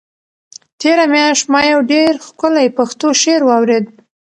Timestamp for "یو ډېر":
1.71-2.11